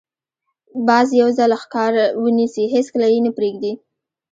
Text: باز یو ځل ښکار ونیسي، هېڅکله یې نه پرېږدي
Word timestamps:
باز 0.87 1.07
یو 1.21 1.29
ځل 1.37 1.51
ښکار 1.61 1.93
ونیسي، 2.23 2.63
هېڅکله 2.75 3.07
یې 3.13 3.19
نه 3.25 3.31
پرېږدي 3.37 3.71